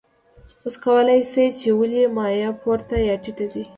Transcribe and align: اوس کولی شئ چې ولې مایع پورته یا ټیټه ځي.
اوس 0.63 0.75
کولی 0.83 1.19
شئ 1.31 1.47
چې 1.59 1.69
ولې 1.79 2.03
مایع 2.17 2.49
پورته 2.61 2.95
یا 3.07 3.15
ټیټه 3.23 3.45
ځي. 3.51 3.63